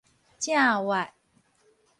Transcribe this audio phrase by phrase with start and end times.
[0.39, 1.09] 正斡